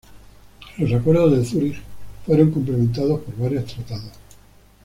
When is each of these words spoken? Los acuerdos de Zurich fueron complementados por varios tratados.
Los 0.79 0.91
acuerdos 0.93 1.31
de 1.37 1.45
Zurich 1.45 1.79
fueron 2.25 2.49
complementados 2.49 3.19
por 3.21 3.37
varios 3.37 3.65
tratados. 3.71 4.13